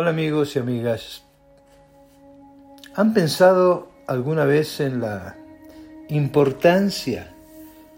Hola 0.00 0.10
amigos 0.10 0.54
y 0.54 0.60
amigas. 0.60 1.24
¿Han 2.94 3.12
pensado 3.12 3.90
alguna 4.06 4.44
vez 4.44 4.78
en 4.78 5.00
la 5.00 5.34
importancia 6.08 7.34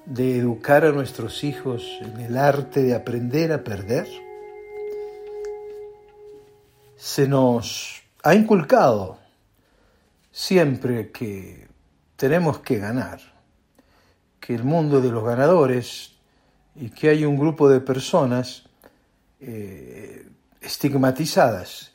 de 0.06 0.38
educar 0.38 0.86
a 0.86 0.92
nuestros 0.92 1.44
hijos 1.44 1.98
en 2.00 2.18
el 2.22 2.38
arte 2.38 2.82
de 2.82 2.94
aprender 2.94 3.52
a 3.52 3.62
perder? 3.62 4.08
Se 6.97 7.28
nos 7.28 8.03
ha 8.22 8.35
inculcado 8.35 9.19
siempre 10.32 11.10
que 11.10 11.69
tenemos 12.17 12.60
que 12.60 12.78
ganar, 12.78 13.21
que 14.40 14.54
el 14.54 14.64
mundo 14.64 15.03
de 15.03 15.10
los 15.10 15.22
ganadores 15.22 16.16
y 16.74 16.88
que 16.88 17.10
hay 17.10 17.27
un 17.27 17.37
grupo 17.37 17.69
de 17.69 17.82
personas 17.82 18.64
eh, 19.38 20.30
estigmatizadas 20.61 21.93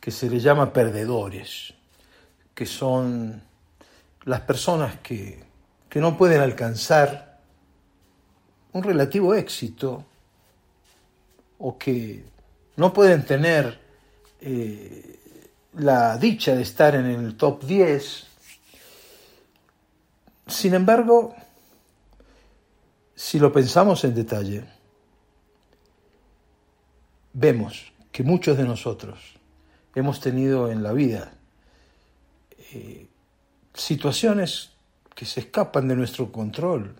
que 0.00 0.10
se 0.10 0.30
les 0.30 0.42
llama 0.42 0.72
perdedores, 0.72 1.74
que 2.54 2.66
son 2.66 3.42
las 4.24 4.40
personas 4.42 4.98
que, 5.00 5.44
que 5.88 6.00
no 6.00 6.16
pueden 6.16 6.40
alcanzar 6.40 7.40
un 8.72 8.82
relativo 8.82 9.34
éxito 9.34 10.04
o 11.58 11.76
que 11.76 12.24
no 12.76 12.92
pueden 12.92 13.24
tener 13.24 13.80
eh, 14.40 15.18
la 15.74 16.16
dicha 16.16 16.54
de 16.54 16.62
estar 16.62 16.94
en 16.94 17.06
el 17.06 17.36
top 17.36 17.64
10. 17.64 18.26
Sin 20.46 20.74
embargo, 20.74 21.34
si 23.14 23.38
lo 23.38 23.52
pensamos 23.52 24.04
en 24.04 24.14
detalle, 24.14 24.64
vemos 27.32 27.92
que 28.12 28.22
muchos 28.22 28.56
de 28.56 28.64
nosotros 28.64 29.18
hemos 29.94 30.20
tenido 30.20 30.70
en 30.70 30.82
la 30.82 30.92
vida 30.92 31.32
eh, 32.72 33.06
situaciones 33.74 34.70
que 35.14 35.24
se 35.24 35.40
escapan 35.40 35.88
de 35.88 35.96
nuestro 35.96 36.30
control, 36.30 36.94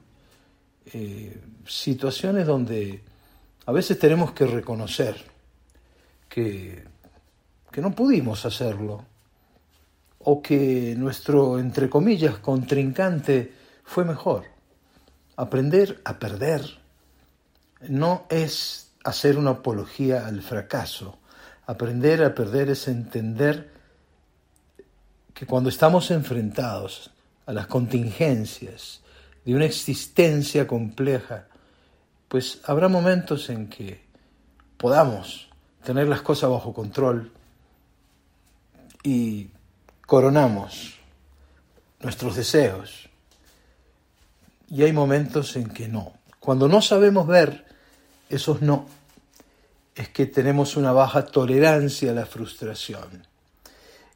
eh, 0.93 1.41
situaciones 1.67 2.47
donde 2.47 3.03
a 3.67 3.73
veces 3.73 3.99
tenemos 3.99 4.33
que 4.33 4.47
reconocer 4.47 5.17
que, 6.29 6.85
que 7.71 7.81
no 7.81 7.93
pudimos 7.93 8.45
hacerlo 8.45 9.05
o 10.21 10.43
que 10.43 10.95
nuestro, 10.97 11.59
entre 11.59 11.89
comillas, 11.89 12.39
contrincante 12.39 13.53
fue 13.85 14.05
mejor. 14.05 14.45
Aprender 15.37 16.01
a 16.05 16.19
perder 16.19 16.63
no 17.89 18.27
es 18.29 18.88
hacer 19.05 19.39
una 19.39 19.51
apología 19.51 20.27
al 20.27 20.43
fracaso. 20.43 21.19
Aprender 21.67 22.23
a 22.23 22.35
perder 22.35 22.71
es 22.71 22.89
entender 22.89 23.71
que 25.35 25.47
cuando 25.47 25.69
estamos 25.69 26.11
enfrentados 26.11 27.11
a 27.47 27.53
las 27.53 27.67
contingencias 27.67 29.03
de 29.45 29.55
una 29.55 29.67
existencia 29.67 30.67
compleja, 30.67 31.47
pues 32.29 32.61
habrá 32.65 32.89
momentos 32.89 33.49
en 33.51 33.69
que 33.69 34.05
podamos 34.77 35.49
tener 35.85 36.09
las 36.09 36.23
cosas 36.23 36.51
bajo 36.51 36.75
control 36.75 37.33
y 39.03 39.49
coronamos 40.07 40.99
nuestros 42.01 42.37
deseos. 42.37 43.09
Y 44.71 44.83
hay 44.83 44.93
momentos 44.93 45.57
en 45.57 45.69
que 45.69 45.89
no. 45.89 46.13
Cuando 46.41 46.69
no 46.69 46.83
sabemos 46.83 47.27
ver 47.27 47.68
esos 48.29 48.63
no, 48.63 48.87
es 49.95 50.09
que 50.11 50.27
tenemos 50.27 50.77
una 50.77 50.93
baja 50.93 51.25
tolerancia 51.25 52.11
a 52.11 52.15
la 52.15 52.27
frustración. 52.27 53.27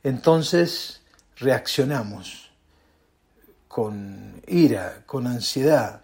Entonces, 0.03 1.01
reaccionamos 1.37 2.51
con 3.69 4.43
ira, 4.47 5.03
con 5.07 5.27
ansiedad, 5.27 6.03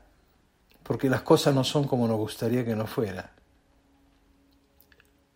porque 0.82 1.08
las 1.10 1.22
cosas 1.22 1.54
no 1.54 1.64
son 1.64 1.86
como 1.86 2.08
nos 2.08 2.16
gustaría 2.16 2.64
que 2.64 2.74
no 2.74 2.86
fueran. 2.86 3.30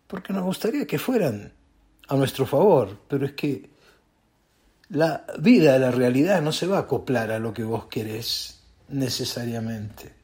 Porque 0.07 0.33
nos 0.33 0.43
gustaría 0.43 0.85
que 0.85 0.99
fueran 0.99 1.53
a 2.07 2.15
nuestro 2.15 2.45
favor, 2.45 2.97
pero 3.07 3.25
es 3.25 3.33
que 3.33 3.69
la 4.89 5.25
vida, 5.39 5.77
la 5.79 5.91
realidad 5.91 6.41
no 6.41 6.51
se 6.51 6.67
va 6.67 6.77
a 6.77 6.81
acoplar 6.81 7.31
a 7.31 7.39
lo 7.39 7.53
que 7.53 7.63
vos 7.63 7.85
querés 7.85 8.59
necesariamente. 8.89 10.22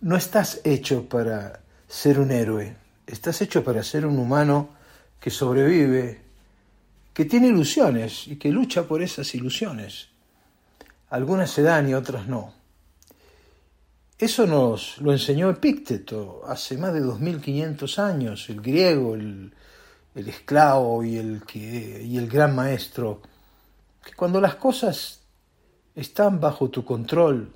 No 0.00 0.16
estás 0.16 0.62
hecho 0.64 1.08
para 1.08 1.60
ser 1.86 2.18
un 2.18 2.30
héroe, 2.30 2.74
estás 3.06 3.42
hecho 3.42 3.62
para 3.62 3.82
ser 3.82 4.06
un 4.06 4.18
humano 4.18 4.70
que 5.20 5.28
sobrevive, 5.30 6.22
que 7.12 7.26
tiene 7.26 7.48
ilusiones 7.48 8.26
y 8.26 8.36
que 8.36 8.50
lucha 8.50 8.84
por 8.84 9.02
esas 9.02 9.34
ilusiones. 9.34 10.08
Algunas 11.10 11.50
se 11.50 11.62
dan 11.62 11.88
y 11.88 11.94
otras 11.94 12.26
no. 12.26 12.54
Eso 14.18 14.46
nos 14.46 14.98
lo 14.98 15.12
enseñó 15.12 15.50
Epícteto 15.50 16.42
hace 16.46 16.78
más 16.78 16.94
de 16.94 17.00
2500 17.00 17.98
años, 17.98 18.48
el 18.48 18.62
griego, 18.62 19.14
el, 19.14 19.52
el 20.14 20.28
esclavo 20.28 21.04
y 21.04 21.16
el, 21.18 21.42
que, 21.46 22.02
y 22.04 22.16
el 22.16 22.28
gran 22.28 22.54
maestro, 22.54 23.20
que 24.02 24.12
cuando 24.14 24.40
las 24.40 24.54
cosas 24.54 25.20
están 25.94 26.40
bajo 26.40 26.70
tu 26.70 26.84
control, 26.84 27.52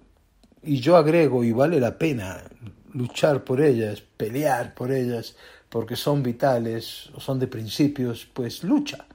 y 0.65 0.81
yo 0.81 0.97
agrego, 0.97 1.45
y 1.45 1.53
vale 1.53 1.81
la 1.81 1.99
pena 1.99 2.43
luchar 2.93 3.45
por 3.45 3.61
ellas, 3.61 4.03
pelear 4.17 4.75
por 4.75 4.93
ellas, 4.93 5.37
porque 5.69 5.97
son 5.97 6.23
vitales 6.23 7.11
o 7.15 7.21
son 7.21 7.39
de 7.39 7.49
principios, 7.49 8.27
pues 8.33 8.63
lucha. 8.63 9.07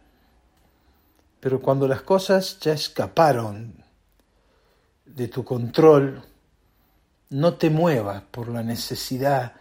Pero 1.39 1.61
cuando 1.61 1.87
las 1.87 2.01
cosas 2.01 2.59
ya 2.59 2.73
escaparon 2.73 3.73
de 5.05 5.27
tu 5.29 5.43
control, 5.43 6.21
no 7.29 7.53
te 7.53 7.69
muevas 7.69 8.23
por 8.29 8.49
la 8.49 8.63
necesidad 8.63 9.53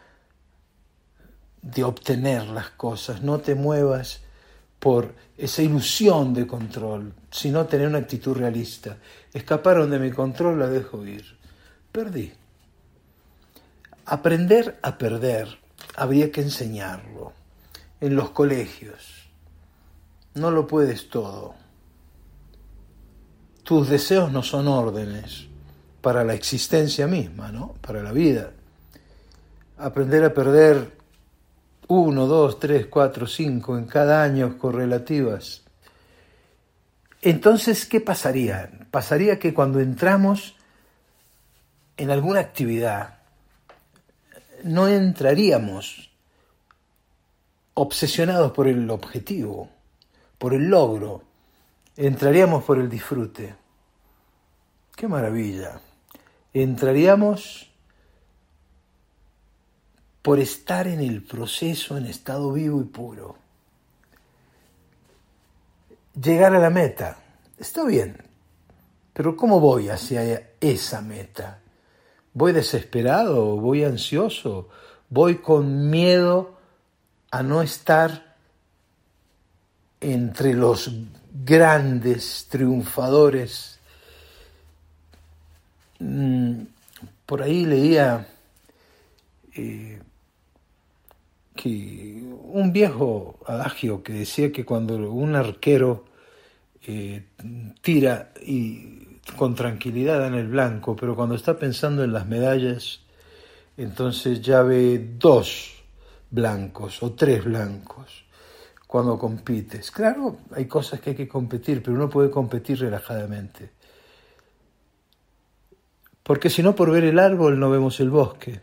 de 1.62 1.84
obtener 1.84 2.48
las 2.48 2.70
cosas, 2.70 3.22
no 3.22 3.38
te 3.38 3.54
muevas 3.54 4.22
por 4.78 5.14
esa 5.36 5.62
ilusión 5.62 6.34
de 6.34 6.46
control, 6.46 7.14
sino 7.30 7.66
tener 7.66 7.88
una 7.88 7.98
actitud 7.98 8.36
realista. 8.36 8.96
Escaparon 9.32 9.90
de 9.90 9.98
mi 9.98 10.10
control, 10.10 10.58
la 10.58 10.68
dejo 10.68 11.04
ir. 11.04 11.37
Perdí. 11.92 12.32
Aprender 14.06 14.78
a 14.82 14.96
perder 14.96 15.58
habría 15.96 16.30
que 16.30 16.40
enseñarlo 16.40 17.32
en 18.00 18.14
los 18.14 18.30
colegios. 18.30 19.28
No 20.34 20.50
lo 20.50 20.66
puedes 20.66 21.08
todo. 21.08 21.54
Tus 23.64 23.88
deseos 23.88 24.32
no 24.32 24.42
son 24.42 24.68
órdenes 24.68 25.46
para 26.00 26.24
la 26.24 26.34
existencia 26.34 27.06
misma, 27.06 27.52
¿no? 27.52 27.74
Para 27.80 28.02
la 28.02 28.12
vida. 28.12 28.52
Aprender 29.76 30.24
a 30.24 30.32
perder 30.32 30.96
uno, 31.88 32.26
dos, 32.26 32.58
tres, 32.60 32.86
cuatro, 32.86 33.26
cinco 33.26 33.76
en 33.76 33.86
cada 33.86 34.22
año 34.22 34.56
correlativas. 34.58 35.62
Entonces, 37.20 37.86
¿qué 37.86 38.00
pasaría? 38.00 38.70
Pasaría 38.90 39.38
que 39.38 39.52
cuando 39.52 39.80
entramos 39.80 40.54
en 41.98 42.10
alguna 42.12 42.40
actividad, 42.40 43.18
no 44.62 44.88
entraríamos 44.88 46.10
obsesionados 47.74 48.52
por 48.52 48.68
el 48.68 48.88
objetivo, 48.88 49.68
por 50.38 50.54
el 50.54 50.68
logro, 50.68 51.24
entraríamos 51.96 52.64
por 52.64 52.78
el 52.78 52.88
disfrute. 52.88 53.54
¡Qué 54.94 55.08
maravilla! 55.08 55.80
Entraríamos 56.52 57.70
por 60.22 60.38
estar 60.38 60.86
en 60.86 61.00
el 61.00 61.22
proceso 61.22 61.96
en 61.96 62.06
estado 62.06 62.52
vivo 62.52 62.80
y 62.80 62.84
puro. 62.84 63.36
Llegar 66.20 66.54
a 66.54 66.60
la 66.60 66.70
meta, 66.70 67.18
está 67.58 67.84
bien, 67.84 68.22
pero 69.12 69.36
¿cómo 69.36 69.58
voy 69.58 69.88
hacia 69.88 70.50
esa 70.60 71.00
meta? 71.00 71.60
¿Voy 72.38 72.52
desesperado? 72.52 73.56
¿Voy 73.56 73.82
ansioso? 73.82 74.68
¿Voy 75.10 75.38
con 75.38 75.90
miedo 75.90 76.56
a 77.32 77.42
no 77.42 77.62
estar 77.62 78.36
entre 80.00 80.54
los 80.54 80.88
grandes 81.44 82.46
triunfadores? 82.48 83.80
Mm, 85.98 86.60
por 87.26 87.42
ahí 87.42 87.66
leía 87.66 88.28
eh, 89.56 90.00
que 91.56 92.22
un 92.22 92.72
viejo 92.72 93.40
adagio 93.48 94.04
que 94.04 94.12
decía 94.12 94.52
que 94.52 94.64
cuando 94.64 94.94
un 95.12 95.34
arquero 95.34 96.04
eh, 96.86 97.24
tira 97.82 98.30
y 98.40 99.07
con 99.36 99.54
tranquilidad 99.54 100.26
en 100.26 100.34
el 100.34 100.48
blanco, 100.48 100.96
pero 100.96 101.14
cuando 101.14 101.34
está 101.34 101.58
pensando 101.58 102.04
en 102.04 102.12
las 102.12 102.26
medallas, 102.26 103.00
entonces 103.76 104.42
ya 104.42 104.62
ve 104.62 105.14
dos 105.18 105.82
blancos 106.30 107.02
o 107.02 107.12
tres 107.12 107.44
blancos. 107.44 108.24
cuando 108.86 109.18
compites. 109.18 109.90
Claro, 109.90 110.38
hay 110.50 110.64
cosas 110.64 110.98
que 111.00 111.10
hay 111.10 111.16
que 111.16 111.28
competir, 111.28 111.82
pero 111.82 111.94
uno 111.94 112.08
puede 112.08 112.30
competir 112.30 112.80
relajadamente. 112.80 113.70
Porque 116.22 116.48
si 116.48 116.62
no, 116.62 116.74
por 116.74 116.90
ver 116.90 117.04
el 117.04 117.18
árbol 117.18 117.60
no 117.60 117.68
vemos 117.68 118.00
el 118.00 118.08
bosque. 118.08 118.62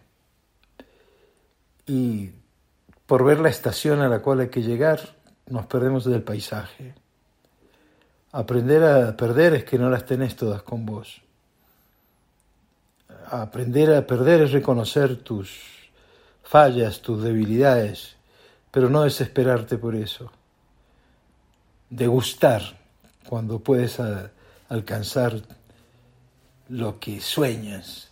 Y 1.85 2.31
por 3.05 3.23
ver 3.23 3.39
la 3.39 3.49
estación 3.49 4.01
a 4.01 4.09
la 4.09 4.23
cual 4.23 4.39
hay 4.39 4.49
que 4.49 4.63
llegar, 4.63 4.99
nos 5.45 5.67
perdemos 5.67 6.05
del 6.05 6.23
paisaje. 6.23 6.95
Aprender 8.35 8.83
a 8.83 9.15
perder 9.15 9.53
es 9.53 9.63
que 9.63 9.79
no 9.79 9.89
las 9.89 10.05
tenés 10.05 10.35
todas 10.35 10.61
con 10.61 10.85
vos. 10.85 11.21
Aprender 13.31 13.93
a 13.93 14.05
perder 14.05 14.41
es 14.41 14.51
reconocer 14.51 15.15
tus 15.23 15.57
fallas, 16.43 17.01
tus 17.01 17.23
debilidades, 17.23 18.17
pero 18.71 18.89
no 18.89 19.03
desesperarte 19.03 19.77
por 19.77 19.95
eso. 19.95 20.33
Degustar 21.89 22.77
cuando 23.25 23.59
puedes 23.59 24.01
alcanzar 24.67 25.41
lo 26.67 26.99
que 26.99 27.21
sueñas, 27.21 28.11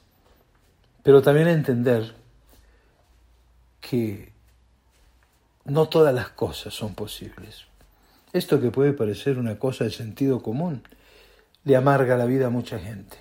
pero 1.04 1.22
también 1.22 1.50
entender 1.50 2.16
que 3.82 4.32
no 5.66 5.90
todas 5.90 6.16
las 6.16 6.30
cosas 6.30 6.74
son 6.74 6.96
posibles. 6.96 7.73
Esto 8.34 8.60
que 8.60 8.72
puede 8.72 8.94
parecer 8.94 9.38
una 9.38 9.60
cosa 9.60 9.84
de 9.84 9.92
sentido 9.92 10.42
común, 10.42 10.82
le 11.64 11.76
amarga 11.76 12.18
la 12.18 12.26
vida 12.26 12.48
a 12.48 12.50
mucha 12.50 12.80
gente. 12.80 13.18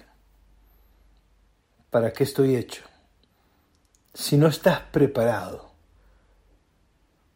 ¿Para 1.91 2.15
qué 2.15 2.25
estoy 2.25 2.57
hecho? 2.57 2.83
Si 4.15 4.39
no 4.39 4.49
estás 4.49 4.81
preparado 4.81 5.71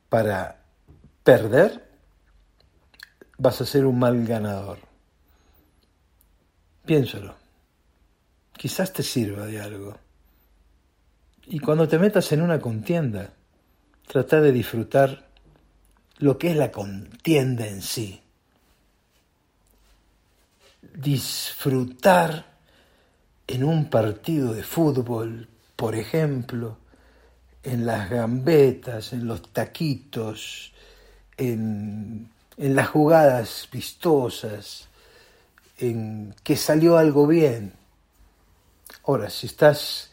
para 0.08 0.62
perder, 1.22 1.86
vas 3.36 3.60
a 3.60 3.66
ser 3.66 3.84
un 3.84 3.98
mal 3.98 4.26
ganador. 4.26 4.78
Piénsalo. 6.86 7.36
Quizás 8.54 8.94
te 8.94 9.02
sirva 9.02 9.44
de 9.44 9.60
algo. 9.60 9.98
Y 11.44 11.58
cuando 11.58 11.86
te 11.86 11.98
metas 11.98 12.32
en 12.32 12.40
una 12.40 12.58
contienda, 12.58 13.34
trata 14.06 14.40
de 14.40 14.52
disfrutar 14.52 15.25
lo 16.18 16.38
que 16.38 16.50
es 16.50 16.56
la 16.56 16.70
contienda 16.70 17.66
en 17.66 17.82
sí. 17.82 18.20
Disfrutar 20.94 22.46
en 23.46 23.64
un 23.64 23.90
partido 23.90 24.54
de 24.54 24.62
fútbol, 24.62 25.48
por 25.74 25.94
ejemplo, 25.94 26.78
en 27.62 27.84
las 27.84 28.08
gambetas, 28.08 29.12
en 29.12 29.26
los 29.26 29.52
taquitos, 29.52 30.72
en, 31.36 32.30
en 32.56 32.76
las 32.76 32.88
jugadas 32.88 33.68
vistosas, 33.70 34.88
en 35.78 36.34
que 36.42 36.56
salió 36.56 36.96
algo 36.96 37.26
bien. 37.26 37.74
Ahora, 39.04 39.28
si 39.28 39.46
estás 39.46 40.10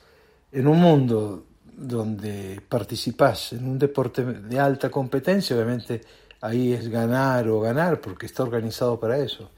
en 0.52 0.68
un 0.68 0.80
mundo 0.80 1.46
donde 1.76 2.62
participas 2.68 3.54
en 3.54 3.68
un 3.68 3.80
deporte 3.80 4.24
de 4.24 4.60
alta 4.60 4.90
competencia, 4.90 5.56
obviamente 5.56 6.02
ahí 6.42 6.74
es 6.74 6.88
ganar 6.90 7.48
o 7.48 7.60
ganar 7.60 8.02
porque 8.02 8.26
está 8.26 8.44
organizado 8.44 9.00
para 9.00 9.18
eso. 9.18 9.50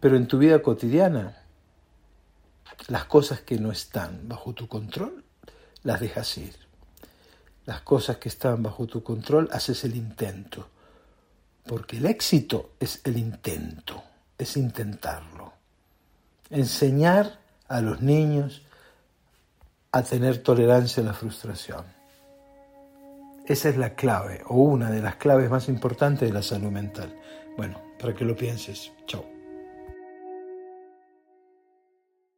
Pero 0.00 0.16
en 0.16 0.26
tu 0.26 0.38
vida 0.38 0.62
cotidiana, 0.62 1.42
las 2.88 3.04
cosas 3.06 3.40
que 3.40 3.58
no 3.58 3.72
están 3.72 4.28
bajo 4.28 4.54
tu 4.54 4.68
control, 4.68 5.24
las 5.82 6.00
dejas 6.00 6.38
ir. 6.38 6.54
Las 7.66 7.82
cosas 7.82 8.18
que 8.18 8.28
están 8.28 8.62
bajo 8.62 8.86
tu 8.86 9.02
control, 9.02 9.48
haces 9.52 9.84
el 9.84 9.96
intento. 9.96 10.68
Porque 11.66 11.98
el 11.98 12.06
éxito 12.06 12.72
es 12.80 13.00
el 13.04 13.18
intento, 13.18 14.02
es 14.38 14.56
intentarlo. 14.56 15.52
Enseñar 16.48 17.40
a 17.68 17.80
los 17.80 18.00
niños 18.00 18.62
a 19.92 20.02
tener 20.02 20.38
tolerancia 20.38 21.02
a 21.02 21.06
la 21.06 21.14
frustración. 21.14 21.84
Esa 23.46 23.70
es 23.70 23.76
la 23.78 23.94
clave, 23.94 24.42
o 24.46 24.56
una 24.56 24.90
de 24.90 25.00
las 25.00 25.16
claves 25.16 25.50
más 25.50 25.68
importantes 25.68 26.28
de 26.28 26.34
la 26.34 26.42
salud 26.42 26.70
mental. 26.70 27.18
Bueno, 27.56 27.80
para 27.98 28.14
que 28.14 28.24
lo 28.24 28.36
pienses. 28.36 28.92
Chao. 29.06 29.37